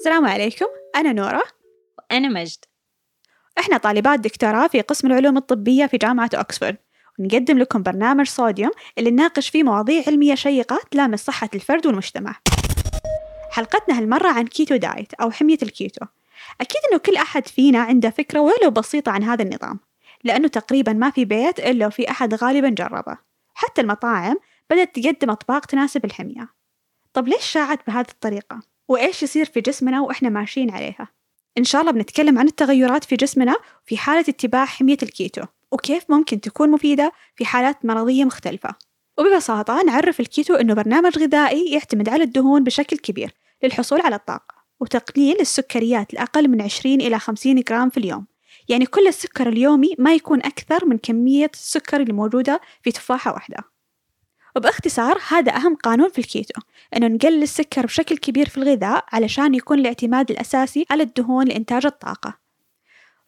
[0.00, 0.66] السلام عليكم
[0.96, 1.42] أنا نورة.
[1.98, 2.64] وأنا مجد.
[3.58, 6.76] إحنا طالبات دكتوراه في قسم العلوم الطبية في جامعة أكسفورد.
[7.18, 12.36] ونقدم لكم برنامج صوديوم اللي نناقش فيه مواضيع علمية شيقة تلامس صحة الفرد والمجتمع.
[13.50, 16.06] حلقتنا هالمرة عن keto diet أو حمية الكيتو
[16.60, 19.80] أكيد إنه كل أحد فينا عنده فكرة ولو بسيطة عن هذا النظام
[20.24, 23.18] لأنه تقريبا ما في بيت إلا وفي أحد غالبا جربه.
[23.54, 24.36] حتى المطاعم
[24.70, 26.48] بدأت تقدم أطباق تناسب الحمية.
[27.12, 28.60] طب ليش شاعت بهذه الطريقة؟
[28.90, 31.08] وإيش يصير في جسمنا وإحنا ماشيين عليها؟
[31.58, 36.40] إن شاء الله بنتكلم عن التغيرات في جسمنا في حالة اتباع حمية الكيتو وكيف ممكن
[36.40, 38.74] تكون مفيدة في حالات مرضية مختلفة.
[39.18, 43.32] وببساطة نعرف الكيتو إنه برنامج غذائي يعتمد على الدهون بشكل كبير
[43.62, 48.26] للحصول على الطاقة وتقليل السكريات لأقل من 20 إلى 50 جرام في اليوم.
[48.68, 53.56] يعني كل السكر اليومي ما يكون أكثر من كمية السكر الموجودة في تفاحة واحدة.
[54.56, 56.60] وباختصار هذا أهم قانون في الكيتو
[56.96, 62.38] إنه نقلل السكر بشكل كبير في الغذاء علشان يكون الاعتماد الأساسي على الدهون لإنتاج الطاقة.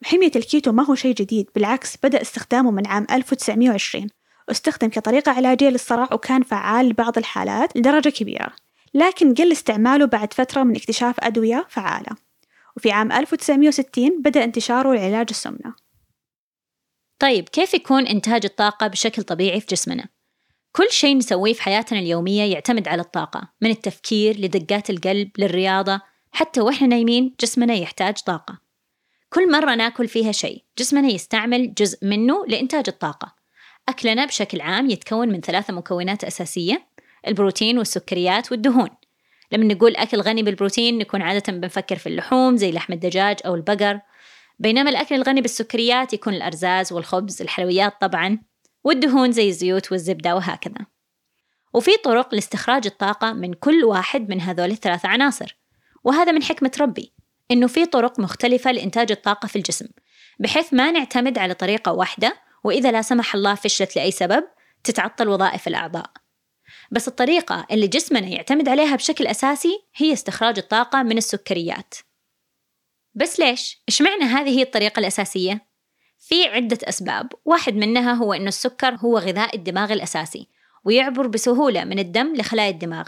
[0.01, 4.07] وحمية الكيتو ما هو شيء جديد بالعكس بدأ استخدامه من عام 1920
[4.47, 8.53] واستخدم كطريقة علاجية للصرع وكان فعال لبعض الحالات لدرجة كبيرة
[8.93, 12.17] لكن قل استعماله بعد فترة من اكتشاف أدوية فعالة.
[12.77, 15.75] وفي عام 1960 بدأ انتشاره لعلاج السمنة.
[17.19, 20.05] طيب كيف يكون إنتاج الطاقة بشكل طبيعي في جسمنا؟
[20.75, 26.61] كل شيء نسويه في حياتنا اليومية يعتمد على الطاقة من التفكير لدقات القلب للرياضة حتى
[26.61, 28.59] وإحنا نايمين جسمنا يحتاج طاقة.
[29.29, 33.35] كل مرة ناكل فيها شيء جسمنا يستعمل جزء منه لإنتاج الطاقة.
[33.89, 36.87] أكلنا بشكل عام يتكون من ثلاثة مكونات أساسية
[37.27, 38.89] البروتين والسكريات والدهون.
[39.51, 43.99] لما نقول أكل غني بالبروتين نكون عادة بنفكر في اللحوم زي لحم الدجاج أو البقر.
[44.59, 48.52] بينما الأكل الغني بالسكريات يكون الأرزاز والخبز الحلويات طبعا.
[48.83, 50.85] والدهون زي الزيوت والزبدة وهكذا
[51.73, 55.57] وفي طرق لاستخراج الطاقة من كل واحد من هذول الثلاث عناصر
[56.03, 57.13] وهذا من حكمة ربي
[57.51, 59.87] إنه في طرق مختلفة لإنتاج الطاقة في الجسم
[60.39, 64.43] بحيث ما نعتمد على طريقة واحدة وإذا لا سمح الله فشلت لأي سبب
[64.83, 66.11] تتعطل وظائف الأعضاء
[66.91, 71.93] بس الطريقة اللي جسمنا يعتمد عليها بشكل أساسي هي استخراج الطاقة من السكريات
[73.15, 75.72] بس ليش؟ إشمعنى هذه هي الطريقة الأساسية؟
[76.27, 77.31] في عدة أسباب.
[77.45, 80.47] واحد منها هو أن السكر هو غذاء الدماغ الأساسي
[80.85, 83.07] ويعبر بسهولة من الدم لخلايا الدماغ.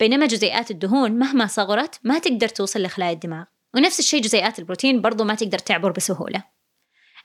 [0.00, 3.44] بينما جزيئات الدهون مهما صغرت ما تقدر توصل لخلايا الدماغ.
[3.74, 6.42] ونفس الشيء جزيئات البروتين برضو ما تقدر تعبر بسهولة.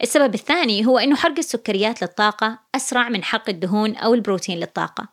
[0.02, 5.08] السبب الثاني هو أنه حرق السكريات للطاقة أسرع من حرق الدهون أو البروتين للطاقة.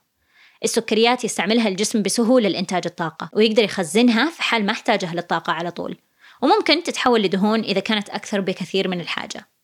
[0.64, 5.96] السكريات يستعملها الجسم بسهولة لإنتاج الطاقة ويقدر يخزنها في حال ما احتاجها للطاقة على طول.
[6.42, 9.55] وممكن تتحول لدهون إذا كانت أكثر بكثير من الحاجة.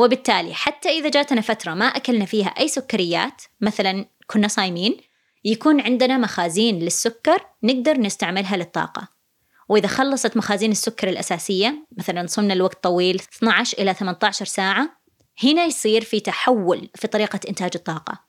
[0.00, 4.96] وبالتالي حتى إذا جاتنا فترة ما أكلنا فيها أي سكريات مثلا كنا صايمين
[5.44, 9.08] يكون عندنا مخازين للسكر نقدر نستعملها للطاقة.
[9.68, 15.00] وإذا خلصت مخازين السكر الأساسية مثلا صمنا الوقت طويل 12 إلى 18 ساعة
[15.42, 18.20] هنا يصير في تحول في طريقة إنتاج الطاقة.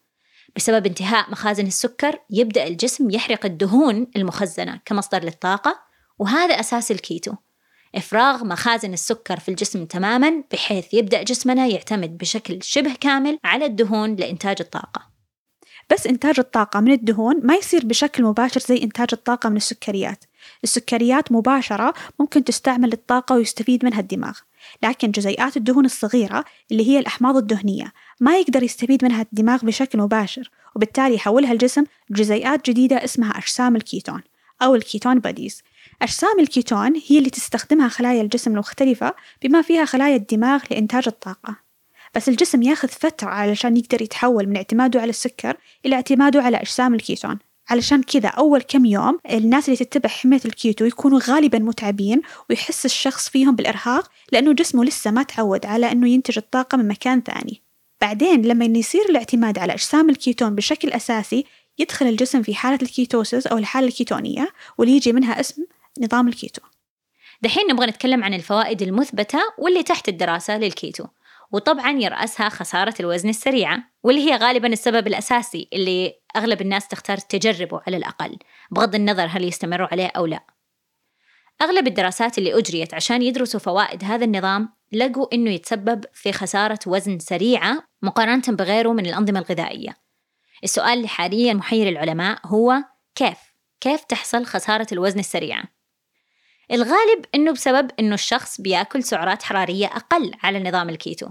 [0.56, 5.80] بسبب انتهاء مخازن السكر يبدأ الجسم يحرق الدهون المخزنة كمصدر للطاقة
[6.20, 7.34] وهذا أساس الكيتو.
[7.96, 14.16] إفراغ مخازن السكر في الجسم تماما بحيث يبدأ جسمنا يعتمد بشكل شبه كامل على الدهون
[14.16, 15.12] لإنتاج الطاقة.
[15.92, 20.26] بس إنتاج الطاقة من الدهون ما يصير بشكل مباشر زي إنتاج الطاقة من السكريات.
[20.64, 24.38] السكريات مباشرة ممكن تستعمل للطاقة ويستفيد منها الدماغ.
[24.84, 30.52] لكن جزيئات الدهون الصغيرة اللي هي الأحماض الدهنية ما يقدر يستفيد منها الدماغ بشكل مباشر
[30.76, 34.22] وبالتالي يحولها الجسم لجزيئات جديدة اسمها أجسام الكيتون
[34.62, 35.64] أو ال ketone bodies
[36.02, 41.56] أجسام الكيتون هي اللي تستخدمها خلايا الجسم المختلفة بما فيها خلايا الدماغ لإنتاج الطاقة.
[42.16, 46.94] بس الجسم ياخذ فترة علشان يقدر يتحول من اعتماده على السكر إلى اعتماده على أجسام
[46.94, 47.40] الكيتون
[47.70, 53.30] علشان كذا أول كم يوم الناس اللي تتبع حمية الكيتو يكونوا غالبا متعبين ويحس الشخص
[53.30, 57.62] فيهم بالإرهاق لأنه جسمه لسه ما تعود على أنه ينتج الطاقة من مكان ثاني.
[58.02, 61.46] بعدين لما يصير الاعتماد على أجسام الكيتون بشكل أساسي
[61.80, 65.64] يدخل الجسم في حالة ال ketosis أو الحالة الكيتونية واللي يجي منها اسم
[66.00, 66.62] نظام الكيتو
[67.42, 71.06] دحين نبغى نتكلم عن الفوائد المثبتة واللي تحت الدراسة للكيتو
[71.52, 77.82] وطبعا يرأسها خسارة الوزن السريعة واللي هي غالبا السبب الأساسي اللي أغلب الناس تختار تجربه
[77.88, 78.38] على الأقل
[78.72, 80.46] بغض النظر هل يستمروا عليه أو لا
[81.62, 87.20] أغلب الدراسات اللي أجريت عشان يدرسوا فوائد هذا النظام لقوا إنه يتسبب في خسارة وزن
[87.20, 89.98] سريعة مقارنة بغيره من الأنظمة الغذائية
[90.64, 92.84] السؤال اللي حاليا محير العلماء هو
[93.16, 93.38] كيف؟
[93.80, 95.64] كيف تحصل خسارة الوزن السريعة؟
[96.72, 101.30] الغالب إنه بسبب إنه الشخص بيأكل سعرات حرارية أقل على نظام الكيتو.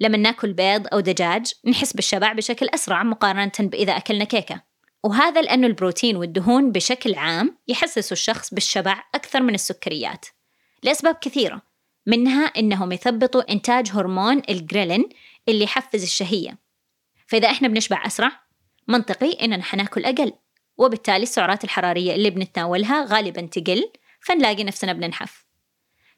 [0.00, 4.62] لما ناكل بيض أو دجاج نحس بالشبع بشكل أسرع مقارنة بإذا أكلنا كيكة.
[5.04, 10.26] وهذا لأنه البروتين والدهون بشكل عام يحسسوا الشخص بالشبع أكثر من السكريات.
[10.82, 11.62] لأسباب كثيرة.
[12.06, 15.08] منها إنهم يثبطوا إنتاج هرمون الجريلين
[15.48, 16.58] اللي يحفز الشهية.
[17.26, 18.32] فإذا إحنا بنشبع أسرع
[18.88, 20.32] منطقي إننا حناكل أقل.
[20.78, 23.90] وبالتالي السعرات الحرارية اللي بنتناولها غالبا تقل
[24.24, 25.46] فنلاقي نفسنا بننحف.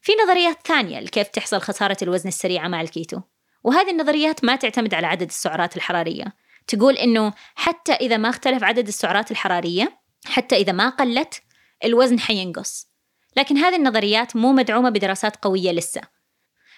[0.01, 3.21] في نظريات ثانية لكيف تحصل خسارة الوزن السريعة مع الكيتو
[3.63, 6.25] وهذه النظريات ما تعتمد على عدد السعرات الحرارية.
[6.67, 11.41] تقول إنه حتى إذا ما اختلف عدد السعرات الحرارية حتى إذا ما قلت
[11.85, 12.87] الوزن حينقص.
[13.37, 16.01] لكن هذه النظريات مو مدعومة بدراسات قوية لسه.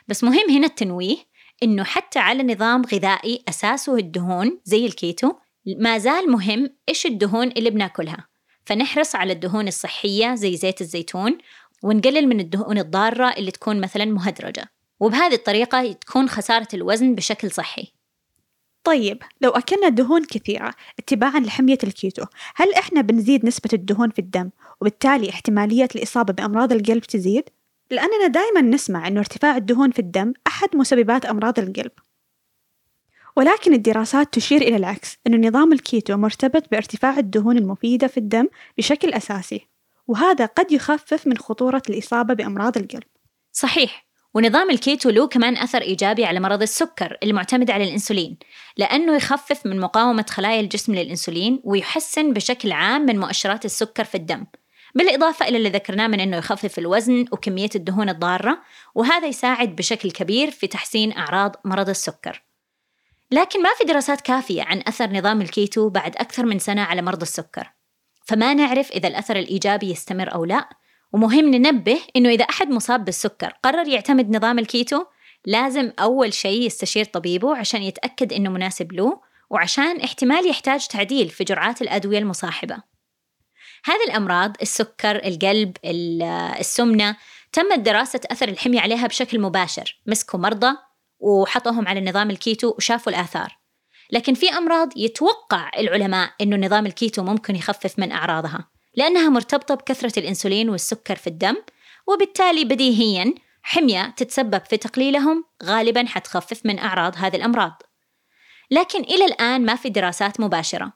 [0.08, 1.18] بس مهم هنا التنويه
[1.64, 5.34] إنه حتى على نظام غذائي أساسه الدهون زي الكيتو
[5.66, 8.28] ما زال مهم إيش الدهون اللي بناكلها.
[8.65, 11.38] فنحرص على الدهون الصحية زي زيت الزيتون
[11.83, 14.65] ونقلل من الدهون الضارة اللي تكون مثلا مهدرجة.
[15.00, 17.94] وبهذه الطريقة تكون خسارة الوزن بشكل صحي.
[18.83, 22.25] طيب لو أكلنا دهون كثيرة اتباعا لحمية الكيتو
[22.56, 24.50] هل إحنا بنزيد نسبة الدهون في الدم
[24.81, 27.50] وبالتالي احتمالية الإصابة بأمراض القلب تزيد؟
[27.91, 31.91] لأننا دائما نسمع أنه ارتفاع الدهون في الدم أحد مسببات أمراض القلب.
[33.36, 38.48] ولكن الدراسات تشير إلى العكس أن نظام الكيتو مرتبط بارتفاع الدهون المفيدة في الدم
[38.78, 39.68] بشكل أساسي
[40.08, 43.04] وهذا قد يخفف من خطورة الإصابة بأمراض القلب.
[43.52, 48.38] صحيح ونظام الكيتو له كمان أثر إيجابي على مرض السكر المعتمد على الأنسولين
[48.78, 54.46] لأنه يخفف من مقاومة خلايا الجسم للأنسولين ويحسن بشكل عام من مؤشرات السكر في الدم
[54.96, 58.62] بالإضافة إلى اللي ذكرناه من أنه يخفف الوزن وكمية الدهون الضارة
[58.96, 62.44] وهذا يساعد بشكل كبير في تحسين أعراض مرض السكر.
[63.31, 67.22] لكن ما في دراسات كافية عن أثر نظام الكيتو بعد أكثر من سنة على مرضى
[67.22, 67.72] السكر.
[68.26, 70.70] فما نعرف إذا الأثر الإيجابي يستمر أو لا.
[71.14, 75.06] ومهم ننبه إنه إذا أحد مصاب بالسكر قرر يعتمد نظام الكيتو
[75.46, 81.44] لازم أول شيء يستشير طبيبه عشان يتأكد إنه مناسب له وعشان احتمال يحتاج تعديل في
[81.44, 82.76] جرعات الأدوية المصاحبة.
[83.86, 85.78] هذه الأمراض السكر، القلب،
[86.60, 87.18] السمنة
[87.54, 90.02] تمت دراسة أثر الحمية عليها بشكل مباشر.
[90.08, 90.78] مسكوا مرضى
[91.19, 93.60] وحطوهم على نظام الكيتو وشافوا الآثار.
[94.12, 100.19] لكن في أمراض يتوقع العلماء أنه نظام الكيتو ممكن يخفف من أعراضها لأنها مرتبطة بكثرة
[100.19, 101.56] الأنسولين والسكر في الدم
[102.07, 107.81] وبالتالي بديهياً حمية تتسبب في تقليلهم غالباً حتخفف من أعراض هذه الأمراض.
[108.71, 110.94] لكن إلى الآن ما في دراسات مباشرة.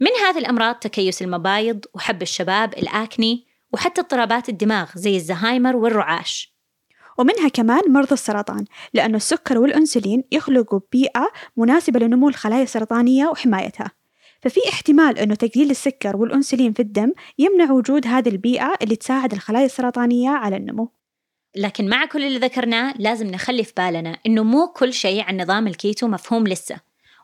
[0.00, 6.53] من هذه الأمراض تكيس المبايض وحب الشباب الآكني وحتى اضطرابات الدماغ زي الزهايمر والرعاش.
[7.18, 8.64] ومنها كمان مرضى السرطان
[8.94, 13.90] لأن السكر والأنسولين يخلقوا بيئة مناسبة لنمو الخلايا السرطانية وحمايتها.
[14.42, 19.66] ففي احتمال أنه تقليل السكر والأنسولين في الدم يمنع وجود هذه البيئة اللي تساعد الخلايا
[19.66, 20.90] السرطانية على النمو.
[21.56, 25.66] لكن مع كل اللي ذكرناه لازم نخلي في بالنا إنه مو كل شيء عن نظام
[25.66, 26.76] الكيتو مفهوم لسه.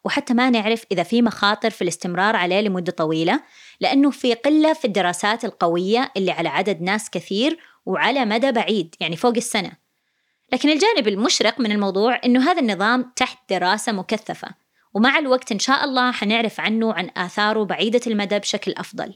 [0.05, 3.41] وحتى ما نعرف إذا في مخاطر في الاستمرار عليه لمدة طويلة
[3.81, 9.17] لأنه في قلة في الدراسات القوية اللي على عدد ناس كثير وعلى مدى بعيد يعني
[9.17, 9.73] فوق السنة.
[10.53, 14.49] لكن الجانب المشرق من الموضوع إنه هذا النظام تحت دراسة مكثفة
[14.95, 19.15] ومع الوقت إن شاء الله حنعرف عنه عن آثاره بعيدة المدى بشكل أفضل.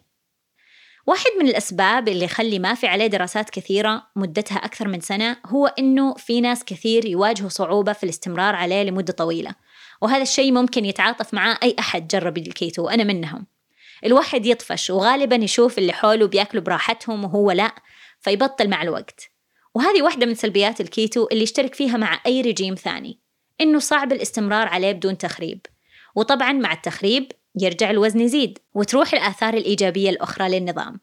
[1.06, 5.66] واحد من الأسباب اللي يخلي ما في عليه دراسات كثيرة مدتها أكثر من سنة هو
[5.66, 9.54] إنه في ناس كثير يواجهوا صعوبة في الاستمرار عليه لمدة طويلة
[10.00, 13.46] وهذا الشيء ممكن يتعاطف معاه أي أحد جرب الكيتو وأنا منهم.
[14.04, 17.74] الواحد يطفش وغالبا يشوف اللي حوله بياكلوا براحتهم وهو لا
[18.20, 19.33] فيبطل مع الوقت.
[19.74, 23.18] وهذه واحدة من سلبيات الكيتو اللي يشترك فيها مع أي رجيم ثاني
[23.60, 25.66] إنه صعب الاستمرار عليه بدون تخريب.
[26.14, 31.00] وطبعا مع التخريب يرجع الوزن يزيد وتروح الآثار الإيجابية الأخرى للنظام.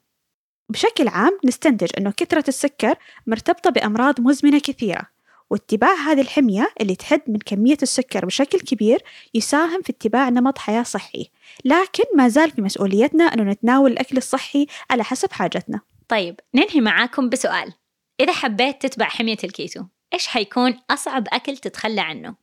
[0.70, 2.96] بشكل عام نستنتج أنه كثرة السكر
[3.28, 5.08] مرتبطة بأمراض مزمنة كثيرة
[5.50, 10.84] واتباع هذه الحمية اللي تحد من كمية السكر بشكل كبير يساهم في اتباع نمط حياة
[10.84, 11.30] صحي.
[11.66, 15.80] لكن ما زال في مسؤوليتنا أنه نتناول الأكل الصحي على حسب حاجتنا.
[16.08, 17.74] طيب ننهي معاكم بسؤال.
[18.22, 22.36] إذا حبيت تتبع حمية الكيتو إيش حيكون أصعب أكل تتخلى عنه؟